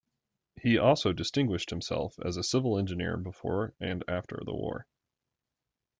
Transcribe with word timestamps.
He 0.59 0.79
also 0.79 1.13
distinguished 1.13 1.69
himself 1.69 2.17
as 2.25 2.35
a 2.35 2.41
civil 2.43 2.79
engineer 2.79 3.17
before 3.17 3.75
and 3.79 4.03
after 4.07 4.41
the 4.43 4.51
war. 4.55 4.87